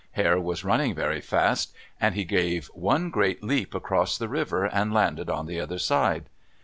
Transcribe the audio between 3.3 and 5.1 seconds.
leap across the river and